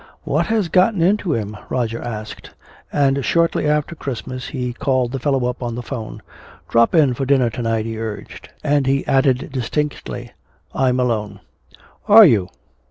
[0.23, 2.49] "What has got into him?" Roger asked.
[2.91, 6.23] And shortly after Christmas he called the fellow up on the 'phone.
[6.67, 8.49] "Drop in for dinner to night," he urged.
[8.63, 10.31] And he added distinctly,
[10.73, 11.39] "I'm alone."
[12.07, 12.49] "Are you?